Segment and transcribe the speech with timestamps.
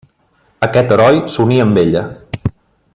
[0.67, 2.03] Aquest heroi s'uní amb ella.